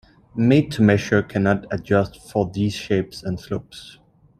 [0.35, 3.99] Made-to-measure cannot adjust for these shapes and slopes.